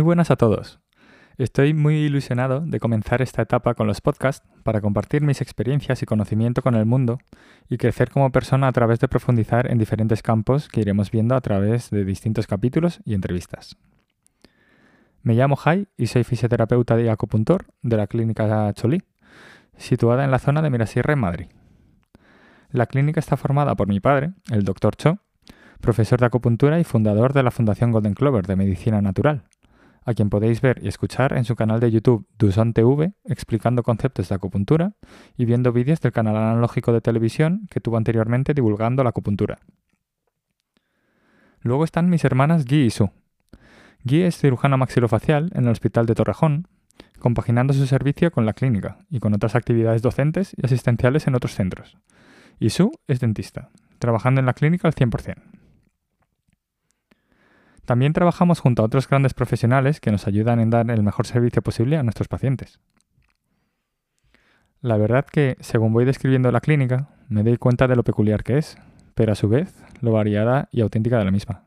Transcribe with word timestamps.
Muy 0.00 0.04
buenas 0.06 0.30
a 0.30 0.36
todos. 0.36 0.80
Estoy 1.36 1.74
muy 1.74 1.96
ilusionado 1.96 2.60
de 2.60 2.80
comenzar 2.80 3.20
esta 3.20 3.42
etapa 3.42 3.74
con 3.74 3.86
los 3.86 4.00
podcasts 4.00 4.48
para 4.62 4.80
compartir 4.80 5.20
mis 5.20 5.42
experiencias 5.42 6.02
y 6.02 6.06
conocimiento 6.06 6.62
con 6.62 6.74
el 6.74 6.86
mundo 6.86 7.18
y 7.68 7.76
crecer 7.76 8.08
como 8.08 8.32
persona 8.32 8.68
a 8.68 8.72
través 8.72 8.98
de 9.00 9.08
profundizar 9.08 9.70
en 9.70 9.76
diferentes 9.76 10.22
campos 10.22 10.68
que 10.68 10.80
iremos 10.80 11.10
viendo 11.10 11.34
a 11.34 11.42
través 11.42 11.90
de 11.90 12.06
distintos 12.06 12.46
capítulos 12.46 13.00
y 13.04 13.12
entrevistas. 13.12 13.76
Me 15.22 15.34
llamo 15.34 15.54
Jai 15.56 15.86
y 15.98 16.06
soy 16.06 16.24
fisioterapeuta 16.24 16.98
y 16.98 17.08
acupuntor 17.08 17.66
de 17.82 17.98
la 17.98 18.06
clínica 18.06 18.72
Cholí, 18.72 19.02
situada 19.76 20.24
en 20.24 20.30
la 20.30 20.38
zona 20.38 20.62
de 20.62 20.70
Mirasierra 20.70 21.12
en 21.12 21.18
Madrid. 21.18 21.46
La 22.70 22.86
clínica 22.86 23.20
está 23.20 23.36
formada 23.36 23.74
por 23.74 23.86
mi 23.86 24.00
padre, 24.00 24.32
el 24.50 24.64
Dr. 24.64 24.96
Cho, 24.96 25.18
profesor 25.82 26.20
de 26.20 26.24
acupuntura 26.24 26.80
y 26.80 26.84
fundador 26.84 27.34
de 27.34 27.42
la 27.42 27.50
Fundación 27.50 27.92
Golden 27.92 28.14
Clover 28.14 28.46
de 28.46 28.56
Medicina 28.56 29.02
Natural, 29.02 29.44
a 30.10 30.14
quien 30.14 30.28
podéis 30.28 30.60
ver 30.60 30.80
y 30.82 30.88
escuchar 30.88 31.36
en 31.36 31.44
su 31.44 31.56
canal 31.56 31.80
de 31.80 31.90
YouTube 31.90 32.26
Duson 32.38 32.72
TV 32.72 33.12
explicando 33.24 33.82
conceptos 33.82 34.28
de 34.28 34.34
acupuntura 34.34 34.92
y 35.36 35.44
viendo 35.44 35.72
vídeos 35.72 36.00
del 36.00 36.12
canal 36.12 36.36
analógico 36.36 36.92
de 36.92 37.00
televisión 37.00 37.66
que 37.70 37.80
tuvo 37.80 37.96
anteriormente 37.96 38.52
divulgando 38.52 39.04
la 39.04 39.10
acupuntura. 39.10 39.58
Luego 41.62 41.84
están 41.84 42.08
mis 42.08 42.24
hermanas 42.24 42.64
Guy 42.64 42.86
y 42.86 42.90
Su. 42.90 43.10
Guy 44.04 44.22
es 44.22 44.38
cirujana 44.38 44.76
maxilofacial 44.76 45.50
en 45.54 45.64
el 45.64 45.70
Hospital 45.70 46.06
de 46.06 46.14
Torrejón, 46.14 46.66
compaginando 47.18 47.72
su 47.72 47.86
servicio 47.86 48.30
con 48.32 48.46
la 48.46 48.54
clínica 48.54 48.98
y 49.10 49.20
con 49.20 49.34
otras 49.34 49.54
actividades 49.54 50.02
docentes 50.02 50.54
y 50.56 50.64
asistenciales 50.64 51.26
en 51.26 51.34
otros 51.34 51.54
centros. 51.54 51.98
Y 52.58 52.70
Su 52.70 52.92
es 53.06 53.20
dentista, 53.20 53.70
trabajando 53.98 54.40
en 54.40 54.46
la 54.46 54.54
clínica 54.54 54.88
al 54.88 54.94
100%. 54.94 55.59
También 57.90 58.12
trabajamos 58.12 58.60
junto 58.60 58.82
a 58.82 58.84
otros 58.86 59.08
grandes 59.08 59.34
profesionales 59.34 59.98
que 59.98 60.12
nos 60.12 60.28
ayudan 60.28 60.60
en 60.60 60.70
dar 60.70 60.88
el 60.92 61.02
mejor 61.02 61.26
servicio 61.26 61.60
posible 61.60 61.96
a 61.96 62.04
nuestros 62.04 62.28
pacientes. 62.28 62.78
La 64.80 64.96
verdad 64.96 65.26
que, 65.26 65.56
según 65.58 65.92
voy 65.92 66.04
describiendo 66.04 66.52
la 66.52 66.60
clínica, 66.60 67.08
me 67.28 67.42
doy 67.42 67.56
cuenta 67.56 67.88
de 67.88 67.96
lo 67.96 68.04
peculiar 68.04 68.44
que 68.44 68.58
es, 68.58 68.78
pero 69.16 69.32
a 69.32 69.34
su 69.34 69.48
vez 69.48 69.74
lo 70.02 70.12
variada 70.12 70.68
y 70.70 70.82
auténtica 70.82 71.18
de 71.18 71.24
la 71.24 71.32
misma. 71.32 71.64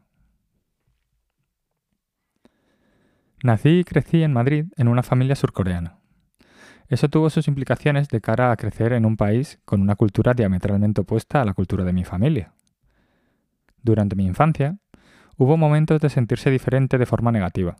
Nací 3.44 3.80
y 3.80 3.84
crecí 3.84 4.24
en 4.24 4.32
Madrid 4.32 4.68
en 4.78 4.88
una 4.88 5.04
familia 5.04 5.36
surcoreana. 5.36 5.98
Eso 6.88 7.10
tuvo 7.10 7.30
sus 7.32 7.50
implicaciones 7.50 8.08
de 8.08 8.22
cara 8.22 8.50
a 8.54 8.56
crecer 8.56 8.94
en 8.94 9.06
un 9.06 9.18
país 9.18 9.60
con 9.66 9.82
una 9.82 9.98
cultura 9.98 10.34
diametralmente 10.34 11.02
opuesta 11.02 11.42
a 11.42 11.46
la 11.46 11.54
cultura 11.54 11.84
de 11.84 11.92
mi 11.92 12.06
familia. 12.06 12.54
Durante 13.82 14.16
mi 14.16 14.26
infancia, 14.26 14.78
Hubo 15.38 15.58
momentos 15.58 16.00
de 16.00 16.09
sentirse 16.09 16.52
diferente 16.52 16.98
de 16.98 17.06
forma 17.06 17.31
negativa, 17.31 17.76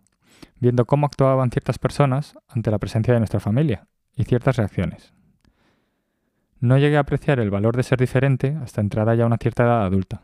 viendo 0.59 0.85
cómo 0.85 1.05
actuaban 1.05 1.51
ciertas 1.51 1.77
personas 1.77 2.35
ante 2.47 2.71
la 2.71 2.79
presencia 2.79 3.13
de 3.13 3.19
nuestra 3.19 3.39
familia 3.39 3.87
y 4.15 4.23
ciertas 4.23 4.57
reacciones. 4.57 5.13
No 6.59 6.77
llegué 6.77 6.97
a 6.97 7.01
apreciar 7.01 7.39
el 7.39 7.51
valor 7.51 7.75
de 7.75 7.83
ser 7.83 7.99
diferente 7.99 8.57
hasta 8.61 8.81
entrada 8.81 9.15
ya 9.15 9.23
a 9.23 9.27
una 9.27 9.37
cierta 9.37 9.63
edad 9.63 9.85
adulta. 9.85 10.21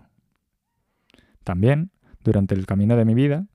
También, 1.43 1.91
durante 2.23 2.55
el 2.55 2.65
camino 2.65 2.95
de 2.95 3.05
mi 3.05 3.13
vida, 3.13 3.47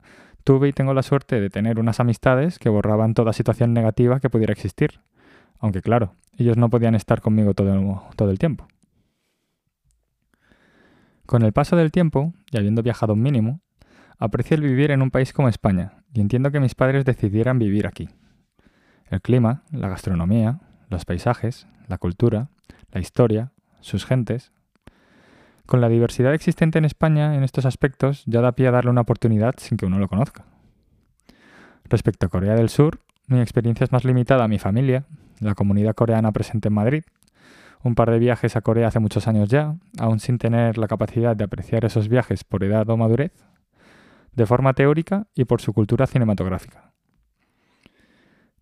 tuve 0.43 0.67
y 0.67 0.73
tengo 0.73 0.93
la 0.93 1.03
suerte 1.03 1.41
de 1.41 1.49
tener 1.49 1.79
unas 1.79 1.99
amistades 1.99 2.59
que 2.59 2.69
borraban 2.69 3.13
toda 3.13 3.33
situación 3.33 3.73
negativa 3.73 4.19
que 4.19 4.29
pudiera 4.29 4.53
existir, 4.53 5.01
aunque 5.59 5.81
claro, 5.81 6.13
ellos 6.37 6.57
no 6.57 6.69
podían 6.69 6.95
estar 6.95 7.21
conmigo 7.21 7.53
todo 7.53 7.73
el, 7.73 8.15
todo 8.15 8.29
el 8.29 8.39
tiempo. 8.39 8.67
Con 11.25 11.41
el 11.41 11.53
paso 11.53 11.75
del 11.75 11.91
tiempo, 11.91 12.33
y 12.51 12.57
habiendo 12.57 12.83
viajado 12.83 13.13
un 13.13 13.21
mínimo, 13.21 13.61
Aprecio 14.17 14.55
el 14.55 14.63
vivir 14.63 14.91
en 14.91 15.01
un 15.01 15.11
país 15.11 15.33
como 15.33 15.49
España 15.49 15.93
y 16.13 16.21
entiendo 16.21 16.51
que 16.51 16.59
mis 16.59 16.75
padres 16.75 17.05
decidieran 17.05 17.59
vivir 17.59 17.87
aquí. 17.87 18.09
El 19.09 19.21
clima, 19.21 19.63
la 19.71 19.89
gastronomía, 19.89 20.59
los 20.89 21.05
paisajes, 21.05 21.67
la 21.87 21.97
cultura, 21.97 22.49
la 22.91 23.01
historia, 23.01 23.51
sus 23.81 24.05
gentes. 24.05 24.51
Con 25.65 25.81
la 25.81 25.89
diversidad 25.89 26.33
existente 26.33 26.77
en 26.77 26.85
España 26.85 27.35
en 27.35 27.43
estos 27.43 27.65
aspectos 27.65 28.23
ya 28.25 28.41
da 28.41 28.53
pie 28.53 28.67
a 28.67 28.71
darle 28.71 28.91
una 28.91 29.01
oportunidad 29.01 29.55
sin 29.57 29.77
que 29.77 29.85
uno 29.85 29.99
lo 29.99 30.07
conozca. 30.07 30.45
Respecto 31.89 32.25
a 32.25 32.29
Corea 32.29 32.55
del 32.55 32.69
Sur, 32.69 32.99
mi 33.27 33.41
experiencia 33.41 33.83
es 33.83 33.91
más 33.91 34.05
limitada 34.05 34.45
a 34.45 34.47
mi 34.47 34.59
familia, 34.59 35.05
la 35.39 35.55
comunidad 35.55 35.93
coreana 35.93 36.31
presente 36.31 36.69
en 36.69 36.73
Madrid, 36.73 37.03
un 37.83 37.95
par 37.95 38.09
de 38.09 38.19
viajes 38.19 38.55
a 38.55 38.61
Corea 38.61 38.87
hace 38.87 38.99
muchos 38.99 39.27
años 39.27 39.49
ya, 39.49 39.75
aún 39.99 40.19
sin 40.19 40.37
tener 40.37 40.77
la 40.77 40.87
capacidad 40.87 41.35
de 41.35 41.43
apreciar 41.43 41.85
esos 41.85 42.07
viajes 42.07 42.43
por 42.43 42.63
edad 42.63 42.89
o 42.89 42.97
madurez, 42.97 43.31
de 44.35 44.45
forma 44.45 44.73
teórica 44.73 45.27
y 45.33 45.45
por 45.45 45.61
su 45.61 45.73
cultura 45.73 46.07
cinematográfica. 46.07 46.91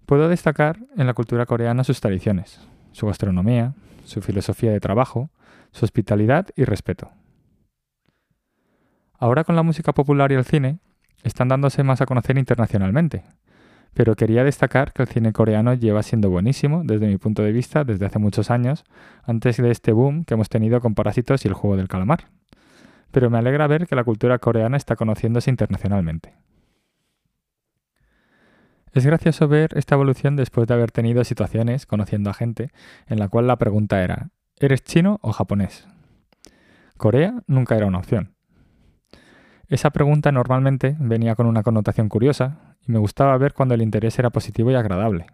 Puedo 0.06 0.30
destacar 0.30 0.80
en 0.98 1.08
la 1.08 1.14
cultura 1.14 1.46
coreana 1.46 1.84
sus 1.84 2.02
tradiciones, 2.02 2.60
su 2.92 3.08
gastronomía, 3.08 3.74
su 4.04 4.22
filosofía 4.22 4.72
de 4.72 4.80
trabajo, 4.80 5.30
su 5.72 5.86
hospitalidad 5.86 6.48
y 6.56 6.66
respeto. 6.66 7.10
Ahora 9.18 9.44
con 9.44 9.56
la 9.56 9.64
música 9.64 9.94
popular 9.94 10.32
y 10.32 10.36
el 10.36 10.46
cine, 10.46 10.80
están 11.24 11.48
dándose 11.48 11.84
más 11.84 12.02
a 12.02 12.06
conocer 12.06 12.38
internacionalmente, 12.38 13.24
pero 13.94 14.16
quería 14.16 14.44
destacar 14.44 14.92
que 14.92 15.04
el 15.04 15.08
cine 15.08 15.32
coreano 15.32 15.74
lleva 15.74 16.04
siendo 16.04 16.30
buenísimo 16.30 16.82
desde 16.84 17.08
mi 17.08 17.18
punto 17.18 17.42
de 17.44 17.54
vista 17.54 17.86
desde 17.86 18.06
hace 18.06 18.20
muchos 18.20 18.52
años, 18.52 18.84
antes 19.24 19.58
de 19.58 19.72
este 19.72 19.94
boom 19.94 20.26
que 20.26 20.34
hemos 20.34 20.50
tenido 20.50 20.82
con 20.82 20.96
Parásitos 20.96 21.46
y 21.46 21.48
el 21.48 21.54
juego 21.54 21.78
del 21.78 21.88
calamar 21.88 22.26
pero 23.14 23.30
me 23.30 23.38
alegra 23.38 23.68
ver 23.68 23.86
que 23.86 23.96
la 23.96 24.04
cultura 24.04 24.40
coreana 24.40 24.76
está 24.76 24.96
conociéndose 24.96 25.52
internacionalmente. 25.52 26.34
Es 28.92 29.06
gracioso 29.06 29.48
ver 29.48 29.70
esta 29.78 29.94
evolución 29.94 30.36
después 30.36 30.68
de 30.68 30.74
haber 30.74 30.92
tenido 30.92 31.24
situaciones 31.24 31.86
conociendo 31.86 32.32
a 32.32 32.34
gente 32.34 32.72
en 33.08 33.20
la 33.20 33.30
cual 33.30 33.46
la 33.46 33.58
pregunta 33.58 34.04
era 34.04 34.32
¿eres 34.60 34.84
chino 34.84 35.20
o 35.22 35.32
japonés? 35.32 35.88
Corea 36.98 37.44
nunca 37.46 37.76
era 37.78 37.86
una 37.86 38.00
opción. 38.00 38.34
Esa 39.68 39.92
pregunta 39.92 40.32
normalmente 40.32 40.96
venía 41.00 41.36
con 41.36 41.46
una 41.46 41.62
connotación 41.62 42.10
curiosa 42.10 42.76
y 42.82 42.92
me 42.92 43.00
gustaba 43.00 43.38
ver 43.38 43.54
cuando 43.54 43.76
el 43.76 43.84
interés 43.84 44.18
era 44.18 44.32
positivo 44.32 44.72
y 44.72 44.76
agradable. 44.76 45.28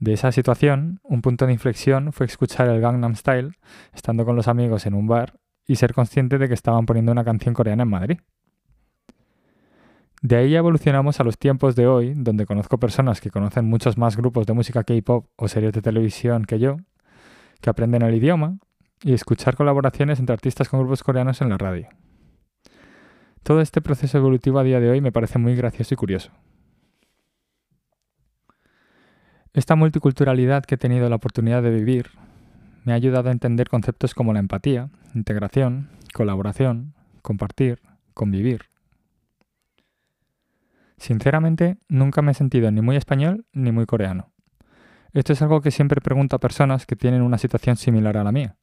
De 0.00 0.14
esa 0.14 0.32
situación, 0.32 1.00
un 1.02 1.20
punto 1.20 1.44
de 1.44 1.52
inflexión 1.52 2.14
fue 2.14 2.24
escuchar 2.24 2.68
el 2.68 2.80
Gangnam 2.80 3.16
Style 3.16 3.52
estando 3.92 4.24
con 4.24 4.34
los 4.34 4.48
amigos 4.48 4.86
en 4.86 4.94
un 4.94 5.06
bar 5.06 5.34
y 5.68 5.76
ser 5.76 5.92
consciente 5.94 6.38
de 6.38 6.48
que 6.48 6.54
estaban 6.54 6.86
poniendo 6.86 7.12
una 7.12 7.22
canción 7.22 7.54
coreana 7.54 7.84
en 7.84 7.90
Madrid. 7.90 8.18
De 10.22 10.36
ahí 10.36 10.56
evolucionamos 10.56 11.20
a 11.20 11.24
los 11.24 11.38
tiempos 11.38 11.76
de 11.76 11.86
hoy, 11.86 12.14
donde 12.16 12.46
conozco 12.46 12.78
personas 12.78 13.20
que 13.20 13.30
conocen 13.30 13.66
muchos 13.66 13.96
más 13.96 14.16
grupos 14.16 14.46
de 14.46 14.54
música 14.54 14.82
K-pop 14.82 15.26
o 15.36 15.46
series 15.46 15.72
de 15.72 15.82
televisión 15.82 16.44
que 16.44 16.58
yo, 16.58 16.78
que 17.60 17.70
aprenden 17.70 18.02
el 18.02 18.14
idioma 18.14 18.58
y 19.04 19.12
escuchar 19.12 19.54
colaboraciones 19.54 20.18
entre 20.18 20.32
artistas 20.32 20.68
con 20.68 20.80
grupos 20.80 21.04
coreanos 21.04 21.40
en 21.40 21.50
la 21.50 21.58
radio. 21.58 21.86
Todo 23.44 23.60
este 23.60 23.80
proceso 23.80 24.18
evolutivo 24.18 24.58
a 24.58 24.64
día 24.64 24.80
de 24.80 24.90
hoy 24.90 25.00
me 25.00 25.12
parece 25.12 25.38
muy 25.38 25.54
gracioso 25.54 25.94
y 25.94 25.96
curioso. 25.96 26.32
Esta 29.52 29.76
multiculturalidad 29.76 30.64
que 30.64 30.74
he 30.74 30.78
tenido 30.78 31.08
la 31.08 31.16
oportunidad 31.16 31.62
de 31.62 31.70
vivir 31.70 32.10
me 32.88 32.94
ha 32.94 32.96
ayudado 32.96 33.28
a 33.28 33.32
entender 33.32 33.68
conceptos 33.68 34.14
como 34.14 34.32
la 34.32 34.38
empatía, 34.38 34.88
integración, 35.14 35.90
colaboración, 36.14 36.94
compartir, 37.20 37.82
convivir. 38.14 38.62
Sinceramente, 40.96 41.76
nunca 41.90 42.22
me 42.22 42.32
he 42.32 42.34
sentido 42.34 42.70
ni 42.70 42.80
muy 42.80 42.96
español 42.96 43.44
ni 43.52 43.72
muy 43.72 43.84
coreano. 43.84 44.32
Esto 45.12 45.34
es 45.34 45.42
algo 45.42 45.60
que 45.60 45.70
siempre 45.70 46.00
pregunto 46.00 46.34
a 46.34 46.40
personas 46.40 46.86
que 46.86 46.96
tienen 46.96 47.20
una 47.20 47.36
situación 47.36 47.76
similar 47.76 48.16
a 48.16 48.24
la 48.24 48.32
mía, 48.32 48.56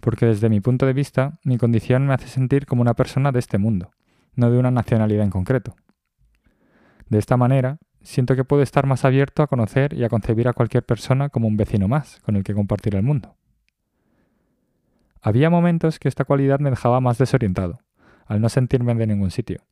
porque 0.00 0.26
desde 0.26 0.50
mi 0.50 0.60
punto 0.60 0.84
de 0.84 0.92
vista, 0.92 1.38
mi 1.42 1.56
condición 1.56 2.06
me 2.06 2.12
hace 2.12 2.28
sentir 2.28 2.66
como 2.66 2.82
una 2.82 2.92
persona 2.92 3.32
de 3.32 3.38
este 3.38 3.56
mundo, 3.56 3.90
no 4.34 4.50
de 4.50 4.58
una 4.58 4.70
nacionalidad 4.70 5.24
en 5.24 5.30
concreto. 5.30 5.74
De 7.08 7.18
esta 7.18 7.38
manera, 7.38 7.78
siento 8.02 8.36
que 8.36 8.44
puedo 8.44 8.62
estar 8.62 8.86
más 8.86 9.06
abierto 9.06 9.42
a 9.42 9.46
conocer 9.46 9.94
y 9.94 10.04
a 10.04 10.10
concebir 10.10 10.46
a 10.46 10.52
cualquier 10.52 10.84
persona 10.84 11.30
como 11.30 11.48
un 11.48 11.56
vecino 11.56 11.88
más 11.88 12.20
con 12.20 12.36
el 12.36 12.44
que 12.44 12.52
compartir 12.52 12.96
el 12.96 13.02
mundo. 13.02 13.34
Había 15.22 15.50
momentos 15.50 16.00
que 16.00 16.08
esta 16.08 16.24
cualidad 16.24 16.58
me 16.58 16.70
dejaba 16.70 17.00
más 17.00 17.16
desorientado, 17.16 17.78
al 18.26 18.40
no 18.40 18.48
sentirme 18.48 18.92
de 18.96 19.06
ningún 19.06 19.30
sitio, 19.30 19.62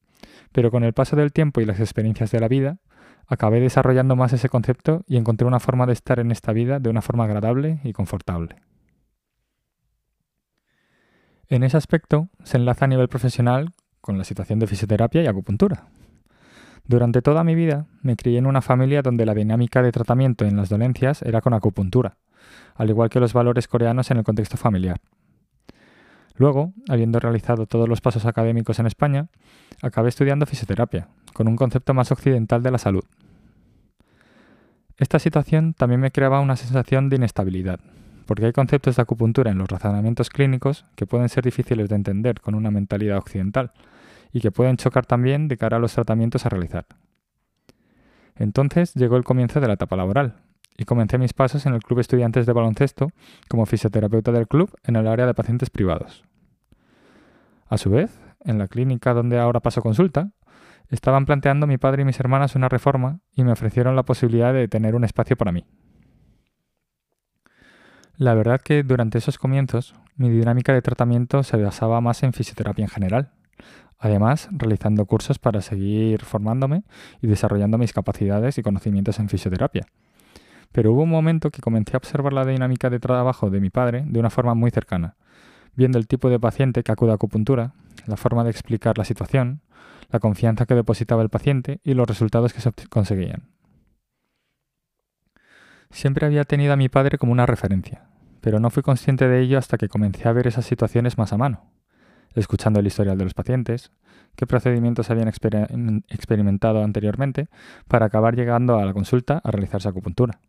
pero 0.53 0.71
con 0.71 0.85
el 0.85 0.93
paso 0.93 1.17
del 1.17 1.33
tiempo 1.33 1.61
y 1.61 1.65
las 1.65 1.81
experiencias 1.81 2.31
de 2.31 2.39
la 2.39 2.47
vida, 2.47 2.79
acabé 3.27 3.59
desarrollando 3.59 4.15
más 4.15 4.33
ese 4.33 4.49
concepto 4.49 5.03
y 5.09 5.17
encontré 5.17 5.49
una 5.49 5.59
forma 5.59 5.87
de 5.87 5.93
estar 5.93 6.21
en 6.21 6.31
esta 6.31 6.53
vida 6.53 6.79
de 6.79 6.89
una 6.89 7.03
forma 7.03 7.25
agradable 7.25 7.81
y 7.83 7.93
confortable. 7.93 8.57
En 11.49 11.65
ese 11.65 11.77
aspecto 11.77 12.29
se 12.45 12.57
enlaza 12.57 12.85
a 12.85 12.89
nivel 12.89 13.09
profesional 13.09 13.73
con 14.01 14.19
la 14.19 14.25
situación 14.25 14.61
de 14.61 14.69
fisioterapia 14.69 15.23
y 15.23 15.27
acupuntura. 15.27 15.89
Durante 16.85 17.23
toda 17.23 17.43
mi 17.43 17.57
vida 17.57 17.87
me 18.03 18.15
crié 18.15 18.39
en 18.39 18.47
una 18.47 18.63
familia 18.63 19.03
donde 19.03 19.27
la 19.27 19.35
dinámica 19.35 19.83
de 19.83 19.91
tratamiento 19.91 20.45
en 20.45 20.57
las 20.57 20.69
dolencias 20.69 21.23
era 21.23 21.41
con 21.41 21.55
acupuntura, 21.55 22.19
al 22.77 22.89
igual 22.89 23.11
que 23.11 23.19
los 23.19 23.33
valores 23.33 23.67
coreanos 23.67 24.13
en 24.13 24.19
el 24.19 24.25
contexto 24.25 24.57
familiar. 24.57 25.01
Luego, 26.41 26.73
habiendo 26.89 27.21
realizado 27.21 27.67
todos 27.67 27.87
los 27.87 28.01
pasos 28.01 28.25
académicos 28.25 28.79
en 28.79 28.87
España, 28.87 29.29
acabé 29.83 30.09
estudiando 30.09 30.47
fisioterapia, 30.47 31.07
con 31.35 31.49
un 31.49 31.55
concepto 31.55 31.93
más 31.93 32.13
occidental 32.13 32.63
de 32.63 32.71
la 32.71 32.79
salud. 32.79 33.05
Esta 34.97 35.19
situación 35.19 35.75
también 35.75 36.01
me 36.01 36.11
creaba 36.11 36.41
una 36.41 36.57
sensación 36.57 37.11
de 37.11 37.17
inestabilidad, 37.17 37.79
porque 38.25 38.47
hay 38.47 38.53
conceptos 38.53 38.97
de 38.97 39.03
acupuntura 39.03 39.51
en 39.51 39.59
los 39.59 39.69
razonamientos 39.69 40.31
clínicos 40.31 40.87
que 40.95 41.05
pueden 41.05 41.29
ser 41.29 41.45
difíciles 41.45 41.91
de 41.91 41.97
entender 41.97 42.41
con 42.41 42.55
una 42.55 42.71
mentalidad 42.71 43.19
occidental 43.19 43.73
y 44.33 44.41
que 44.41 44.51
pueden 44.51 44.79
chocar 44.79 45.05
también 45.05 45.47
de 45.47 45.59
cara 45.59 45.77
a 45.77 45.81
los 45.81 45.93
tratamientos 45.93 46.47
a 46.47 46.49
realizar. 46.49 46.87
Entonces 48.35 48.95
llegó 48.95 49.19
el 49.19 49.25
comienzo 49.25 49.61
de 49.61 49.67
la 49.67 49.75
etapa 49.75 49.95
laboral, 49.95 50.37
y 50.81 50.87
comencé 50.87 51.19
mis 51.19 51.35
pasos 51.35 51.67
en 51.67 51.75
el 51.75 51.83
Club 51.83 51.99
Estudiantes 51.99 52.47
de 52.47 52.55
Baloncesto 52.55 53.13
como 53.49 53.67
fisioterapeuta 53.67 54.33
del 54.33 54.49
club 54.49 54.75
en 54.85 54.97
el 54.97 55.07
área 55.07 55.27
de 55.27 55.35
pacientes 55.35 55.69
privados. 55.69 56.25
A 57.71 57.79
su 57.79 57.89
vez, 57.89 58.19
en 58.45 58.59
la 58.59 58.67
clínica 58.67 59.15
donde 59.15 59.39
ahora 59.39 59.61
paso 59.61 59.81
consulta, 59.81 60.33
estaban 60.89 61.25
planteando 61.25 61.69
mi 61.69 61.79
padre 61.79 62.03
y 62.03 62.05
mis 62.05 62.19
hermanas 62.19 62.57
una 62.57 62.69
reforma 62.69 63.21
y 63.33 63.45
me 63.45 63.53
ofrecieron 63.53 63.95
la 63.95 64.03
posibilidad 64.03 64.53
de 64.53 64.67
tener 64.67 64.97
un 64.97 65.05
espacio 65.05 65.37
para 65.37 65.53
mí. 65.53 65.65
La 68.17 68.35
verdad 68.35 68.61
que 68.61 68.83
durante 68.83 69.19
esos 69.19 69.39
comienzos 69.39 69.95
mi 70.17 70.29
dinámica 70.31 70.75
de 70.75 70.83
tratamiento 70.83 71.45
se 71.45 71.57
basaba 71.57 72.01
más 72.01 72.25
en 72.25 72.33
fisioterapia 72.33 72.83
en 72.83 72.91
general, 72.91 73.31
además 73.99 74.49
realizando 74.51 75.07
cursos 75.07 75.39
para 75.39 75.63
seguir 75.63 76.25
formándome 76.25 76.83
y 77.23 77.29
desarrollando 77.29 77.79
mis 77.79 77.93
capacidades 77.93 78.59
y 78.59 78.63
conocimientos 78.63 79.21
en 79.21 79.29
fisioterapia 79.29 79.87
pero 80.73 80.93
hubo 80.93 81.03
un 81.03 81.11
momento 81.11 81.51
que 81.51 81.61
comencé 81.61 81.95
a 81.95 81.99
observar 81.99 82.33
la 82.33 82.45
dinámica 82.45 82.91
de 82.91 83.01
trabajo 83.01 83.51
de 83.51 83.61
mi 83.61 83.71
padre 83.71 84.05
de 84.07 84.21
una 84.21 84.31
forma 84.31 84.55
muy 84.55 84.71
cercana, 84.71 85.17
viendo 85.81 85.97
el 85.97 86.07
tipo 86.07 86.29
de 86.29 86.39
paciente 86.39 86.83
que 86.83 86.93
acude 86.93 87.13
a 87.13 87.15
acupuntura, 87.15 87.73
la 88.05 88.19
forma 88.19 88.45
de 88.45 88.51
explicar 88.51 88.99
la 88.99 89.07
situación, 89.07 89.63
la 90.11 90.19
confianza 90.21 90.67
que 90.67 90.75
depositaba 90.75 91.23
el 91.23 91.31
paciente 91.31 91.81
y 91.83 91.95
los 91.95 92.07
resultados 92.07 92.53
que 92.53 92.61
se 92.61 92.71
conseguían. 92.91 93.49
Siempre 95.89 96.27
había 96.27 96.45
tenido 96.45 96.75
a 96.75 96.77
mi 96.77 96.91
padre 96.91 97.17
como 97.17 97.33
una 97.33 97.47
referencia, 97.47 98.11
pero 98.43 98.61
no 98.61 98.69
fui 98.69 98.83
consciente 98.83 99.27
de 99.27 99.41
ello 99.41 99.57
hasta 99.57 99.79
que 99.79 99.89
comencé 99.89 100.29
a 100.29 100.33
ver 100.33 100.47
esas 100.47 100.67
situaciones 100.67 101.17
más 101.17 101.33
a 101.33 101.39
mano, 101.39 101.73
escuchando 102.35 102.79
el 102.79 102.87
historial 102.87 103.17
de 103.17 103.25
los 103.25 103.33
pacientes, 103.33 103.91
qué 104.37 104.47
procedimientos 104.47 105.09
habían 105.09 105.29
experimentado 106.09 106.85
anteriormente, 106.85 107.49
para 107.89 108.05
acabar 108.05 108.37
llegando 108.37 108.77
a 108.77 108.85
la 108.85 108.93
consulta 108.93 109.41
a 109.43 109.51
realizarse 109.51 109.89
acupuntura. 109.89 110.41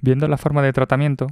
Viendo 0.00 0.26
la 0.26 0.38
forma 0.38 0.62
de 0.62 0.72
tratamiento, 0.72 1.26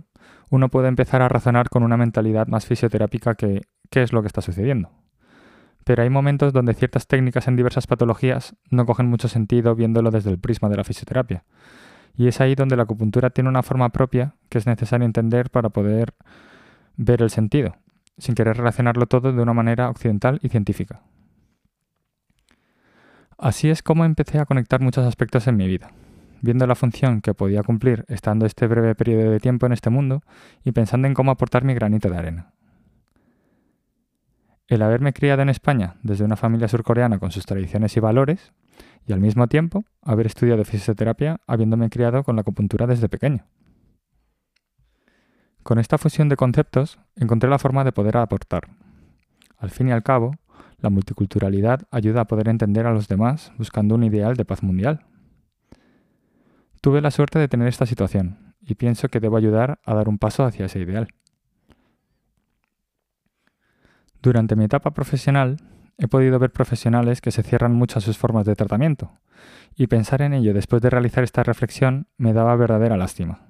uno 0.50 0.68
puede 0.68 0.88
empezar 0.88 1.22
a 1.22 1.28
razonar 1.28 1.70
con 1.70 1.82
una 1.82 1.96
mentalidad 1.96 2.46
más 2.48 2.66
fisioterápica 2.66 3.34
que 3.34 3.62
qué 3.90 4.02
es 4.02 4.12
lo 4.12 4.20
que 4.20 4.26
está 4.26 4.40
sucediendo. 4.40 4.90
Pero 5.84 6.02
hay 6.02 6.10
momentos 6.10 6.52
donde 6.52 6.74
ciertas 6.74 7.06
técnicas 7.06 7.48
en 7.48 7.56
diversas 7.56 7.86
patologías 7.86 8.54
no 8.70 8.86
cogen 8.86 9.06
mucho 9.06 9.28
sentido 9.28 9.74
viéndolo 9.74 10.10
desde 10.10 10.30
el 10.30 10.38
prisma 10.38 10.68
de 10.68 10.76
la 10.76 10.84
fisioterapia. 10.84 11.44
Y 12.16 12.28
es 12.28 12.40
ahí 12.40 12.54
donde 12.54 12.76
la 12.76 12.82
acupuntura 12.82 13.30
tiene 13.30 13.48
una 13.48 13.62
forma 13.62 13.88
propia 13.90 14.34
que 14.48 14.58
es 14.58 14.66
necesario 14.66 15.06
entender 15.06 15.50
para 15.50 15.70
poder 15.70 16.14
ver 16.96 17.22
el 17.22 17.30
sentido, 17.30 17.76
sin 18.18 18.34
querer 18.34 18.56
relacionarlo 18.56 19.06
todo 19.06 19.32
de 19.32 19.42
una 19.42 19.54
manera 19.54 19.88
occidental 19.88 20.38
y 20.42 20.48
científica. 20.48 21.02
Así 23.38 23.70
es 23.70 23.82
como 23.82 24.04
empecé 24.04 24.38
a 24.38 24.44
conectar 24.44 24.80
muchos 24.80 25.06
aspectos 25.06 25.46
en 25.46 25.56
mi 25.56 25.66
vida 25.66 25.90
viendo 26.40 26.66
la 26.66 26.74
función 26.74 27.20
que 27.20 27.34
podía 27.34 27.62
cumplir 27.62 28.04
estando 28.08 28.46
este 28.46 28.66
breve 28.66 28.94
periodo 28.94 29.30
de 29.30 29.40
tiempo 29.40 29.66
en 29.66 29.72
este 29.72 29.90
mundo 29.90 30.22
y 30.64 30.72
pensando 30.72 31.06
en 31.06 31.14
cómo 31.14 31.30
aportar 31.30 31.64
mi 31.64 31.74
granito 31.74 32.08
de 32.10 32.16
arena. 32.16 32.52
El 34.68 34.82
haberme 34.82 35.12
criado 35.12 35.42
en 35.42 35.48
España 35.48 35.96
desde 36.02 36.24
una 36.24 36.36
familia 36.36 36.68
surcoreana 36.68 37.18
con 37.18 37.32
sus 37.32 37.44
tradiciones 37.44 37.96
y 37.96 38.00
valores, 38.00 38.52
y 39.06 39.12
al 39.12 39.20
mismo 39.20 39.48
tiempo 39.48 39.84
haber 40.02 40.26
estudiado 40.26 40.64
fisioterapia 40.64 41.40
habiéndome 41.46 41.90
criado 41.90 42.22
con 42.22 42.36
la 42.36 42.42
acupuntura 42.42 42.86
desde 42.86 43.08
pequeño. 43.08 43.46
Con 45.62 45.78
esta 45.78 45.98
fusión 45.98 46.28
de 46.28 46.36
conceptos 46.36 47.00
encontré 47.16 47.50
la 47.50 47.58
forma 47.58 47.84
de 47.84 47.92
poder 47.92 48.16
aportar. 48.16 48.68
Al 49.58 49.70
fin 49.70 49.88
y 49.88 49.92
al 49.92 50.02
cabo, 50.02 50.36
la 50.78 50.88
multiculturalidad 50.88 51.82
ayuda 51.90 52.22
a 52.22 52.26
poder 52.26 52.48
entender 52.48 52.86
a 52.86 52.92
los 52.92 53.08
demás 53.08 53.52
buscando 53.58 53.94
un 53.94 54.04
ideal 54.04 54.36
de 54.36 54.44
paz 54.44 54.62
mundial. 54.62 55.04
Tuve 56.80 57.00
la 57.02 57.10
suerte 57.10 57.38
de 57.38 57.48
tener 57.48 57.68
esta 57.68 57.84
situación 57.84 58.54
y 58.60 58.74
pienso 58.74 59.08
que 59.08 59.20
debo 59.20 59.36
ayudar 59.36 59.80
a 59.84 59.94
dar 59.94 60.08
un 60.08 60.18
paso 60.18 60.44
hacia 60.44 60.66
ese 60.66 60.78
ideal. 60.78 61.08
Durante 64.22 64.56
mi 64.56 64.64
etapa 64.64 64.92
profesional 64.92 65.58
he 65.98 66.08
podido 66.08 66.38
ver 66.38 66.52
profesionales 66.52 67.20
que 67.20 67.30
se 67.30 67.42
cierran 67.42 67.74
mucho 67.74 67.98
a 67.98 68.02
sus 68.02 68.16
formas 68.16 68.46
de 68.46 68.56
tratamiento, 68.56 69.18
y 69.76 69.86
pensar 69.86 70.22
en 70.22 70.32
ello 70.32 70.54
después 70.54 70.80
de 70.80 70.88
realizar 70.88 71.24
esta 71.24 71.42
reflexión 71.42 72.08
me 72.16 72.32
daba 72.32 72.56
verdadera 72.56 72.96
lástima. 72.96 73.46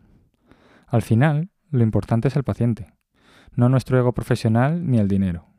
Al 0.89 1.03
final, 1.03 1.51
lo 1.71 1.85
importante 1.85 2.29
es 2.29 2.37
el 2.37 2.43
paciente, 2.43 2.95
no 3.55 3.69
nuestro 3.69 3.99
ego 3.99 4.13
profesional 4.13 4.91
ni 4.91 4.99
el 4.99 5.07
dinero. 5.07 5.50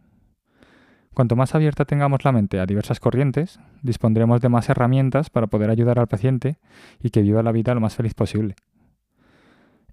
Cuanto 1.13 1.35
más 1.35 1.55
abierta 1.55 1.83
tengamos 1.83 2.23
la 2.23 2.31
mente 2.31 2.59
a 2.59 2.65
diversas 2.65 2.99
corrientes, 2.99 3.59
dispondremos 3.81 4.39
de 4.39 4.47
más 4.47 4.69
herramientas 4.69 5.29
para 5.29 5.47
poder 5.47 5.69
ayudar 5.69 5.99
al 5.99 6.07
paciente 6.07 6.57
y 7.01 7.09
que 7.09 7.21
viva 7.21 7.43
la 7.43 7.51
vida 7.51 7.73
lo 7.73 7.81
más 7.81 7.95
feliz 7.95 8.13
posible. 8.13 8.55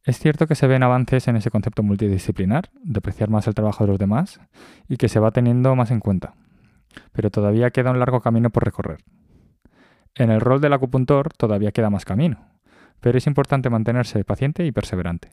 Es 0.04 0.18
cierto 0.20 0.46
que 0.46 0.54
se 0.54 0.68
ven 0.68 0.84
avances 0.84 1.26
en 1.26 1.36
ese 1.36 1.50
concepto 1.50 1.82
multidisciplinar, 1.82 2.70
de 2.82 2.98
apreciar 2.98 3.30
más 3.30 3.46
el 3.48 3.54
trabajo 3.54 3.84
de 3.84 3.90
los 3.90 3.98
demás 3.98 4.40
y 4.88 4.96
que 4.96 5.08
se 5.08 5.18
va 5.18 5.32
teniendo 5.32 5.74
más 5.74 5.90
en 5.90 6.00
cuenta, 6.00 6.34
pero 7.12 7.30
todavía 7.30 7.70
queda 7.70 7.90
un 7.90 7.98
largo 7.98 8.20
camino 8.20 8.50
por 8.50 8.64
recorrer. 8.64 9.00
En 10.14 10.30
el 10.30 10.40
rol 10.40 10.60
del 10.60 10.72
acupuntor 10.72 11.32
todavía 11.36 11.72
queda 11.72 11.90
más 11.90 12.04
camino, 12.04 12.38
pero 13.00 13.18
es 13.18 13.26
importante 13.26 13.70
mantenerse 13.70 14.24
paciente 14.24 14.64
y 14.64 14.72
perseverante. 14.72 15.30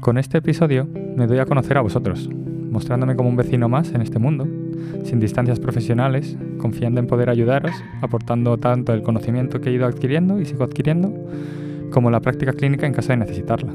Con 0.00 0.18
este 0.18 0.38
episodio 0.38 0.88
me 1.16 1.26
doy 1.26 1.38
a 1.38 1.46
conocer 1.46 1.78
a 1.78 1.82
vosotros, 1.82 2.28
mostrándome 2.70 3.16
como 3.16 3.28
un 3.28 3.36
vecino 3.36 3.68
más 3.68 3.92
en 3.92 4.00
este 4.00 4.18
mundo, 4.18 4.46
sin 5.04 5.20
distancias 5.20 5.60
profesionales, 5.60 6.36
confiando 6.58 7.00
en 7.00 7.06
poder 7.06 7.28
ayudaros, 7.28 7.72
aportando 8.00 8.56
tanto 8.58 8.92
el 8.92 9.02
conocimiento 9.02 9.60
que 9.60 9.70
he 9.70 9.72
ido 9.72 9.86
adquiriendo 9.86 10.40
y 10.40 10.44
sigo 10.44 10.64
adquiriendo, 10.64 11.12
como 11.90 12.10
la 12.10 12.20
práctica 12.20 12.52
clínica 12.52 12.86
en 12.86 12.92
caso 12.92 13.08
de 13.08 13.18
necesitarla. 13.18 13.72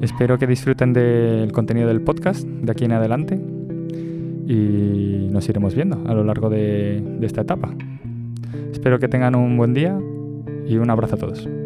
Espero 0.00 0.38
que 0.38 0.46
disfruten 0.46 0.92
del 0.92 1.52
contenido 1.52 1.88
del 1.88 2.00
podcast 2.00 2.46
de 2.46 2.72
aquí 2.72 2.84
en 2.86 2.92
adelante 2.92 3.38
y 4.46 5.28
nos 5.30 5.48
iremos 5.48 5.74
viendo 5.74 6.02
a 6.06 6.14
lo 6.14 6.24
largo 6.24 6.48
de, 6.48 7.02
de 7.20 7.26
esta 7.26 7.42
etapa. 7.42 7.70
Espero 8.72 8.98
que 8.98 9.08
tengan 9.08 9.34
un 9.34 9.56
buen 9.56 9.74
día 9.74 9.98
y 10.66 10.76
un 10.76 10.90
abrazo 10.90 11.16
a 11.16 11.18
todos. 11.18 11.59